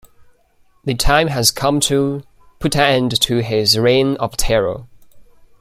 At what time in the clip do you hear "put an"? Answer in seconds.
2.57-2.81